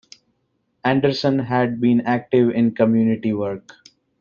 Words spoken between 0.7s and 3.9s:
Anderson had been active in community work.